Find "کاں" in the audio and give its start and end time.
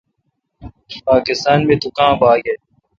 1.97-2.13